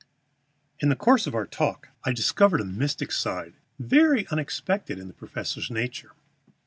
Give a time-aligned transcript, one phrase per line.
[0.79, 5.13] In the course of our talks I discovered a mystic side, very unexpected, in the
[5.13, 6.13] professor's nature.